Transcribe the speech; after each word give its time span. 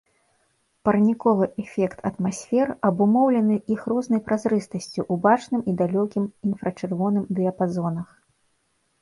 Парніковы 0.87 1.45
эфект 1.63 1.99
атмасфер 2.09 2.67
абумоўлены 2.89 3.59
іх 3.75 3.85
рознай 3.93 4.23
празрыстасцю 4.31 4.99
ў 5.13 5.25
бачным 5.27 5.61
і 5.73 5.77
далёкім 5.83 6.23
інфрачырвоным 6.49 7.23
дыяпазонах. 7.43 8.09